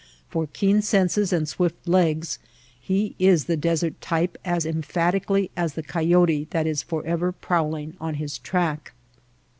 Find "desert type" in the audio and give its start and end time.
3.55-4.35